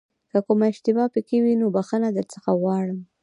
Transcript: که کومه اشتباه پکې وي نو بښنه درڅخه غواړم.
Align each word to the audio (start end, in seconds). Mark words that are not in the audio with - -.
که 0.31 0.39
کومه 0.45 0.65
اشتباه 0.71 1.07
پکې 1.13 1.37
وي 1.43 1.53
نو 1.61 1.67
بښنه 1.75 2.09
درڅخه 2.17 2.51
غواړم. 2.61 2.99